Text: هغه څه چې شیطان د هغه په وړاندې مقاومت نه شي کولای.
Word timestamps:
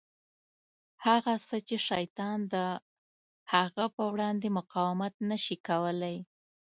هغه 1.05 1.33
څه 1.47 1.57
چې 1.67 1.77
شیطان 1.89 2.37
د 2.53 2.55
هغه 3.53 3.85
په 3.95 4.03
وړاندې 4.13 4.47
مقاومت 4.57 5.13
نه 5.29 5.37
شي 5.43 5.57
کولای. 5.67 6.17